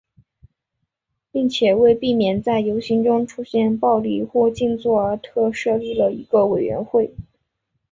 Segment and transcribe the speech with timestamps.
[1.31, 7.13] 并且为避免在游行中出现暴力或静坐而特设了一个委员会。